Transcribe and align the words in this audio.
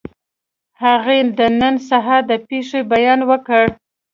هغې 0.83 1.19
د 1.37 1.39
نن 1.59 1.75
سهار 1.89 2.21
د 2.29 2.31
پېښې 2.47 2.79
بیان 2.91 3.19
وکړ 3.29 3.65